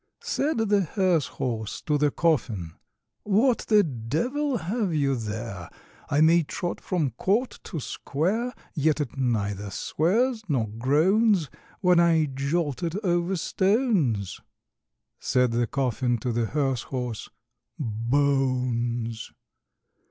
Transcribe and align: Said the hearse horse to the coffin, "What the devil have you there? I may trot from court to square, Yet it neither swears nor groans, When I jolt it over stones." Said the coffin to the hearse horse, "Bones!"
Said 0.23 0.57
the 0.57 0.81
hearse 0.81 1.27
horse 1.27 1.79
to 1.81 1.95
the 1.95 2.09
coffin, 2.09 2.73
"What 3.21 3.59
the 3.67 3.83
devil 3.83 4.57
have 4.57 4.95
you 4.95 5.15
there? 5.15 5.69
I 6.09 6.21
may 6.21 6.41
trot 6.41 6.81
from 6.81 7.11
court 7.11 7.59
to 7.65 7.79
square, 7.79 8.51
Yet 8.73 8.99
it 8.99 9.15
neither 9.15 9.69
swears 9.69 10.41
nor 10.49 10.67
groans, 10.67 11.51
When 11.81 11.99
I 11.99 12.25
jolt 12.33 12.81
it 12.81 12.95
over 13.03 13.35
stones." 13.35 14.41
Said 15.19 15.51
the 15.51 15.67
coffin 15.67 16.17
to 16.17 16.31
the 16.31 16.45
hearse 16.47 16.81
horse, 16.81 17.29
"Bones!" 17.77 19.31